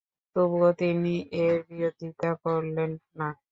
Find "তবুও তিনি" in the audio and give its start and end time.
0.35-1.13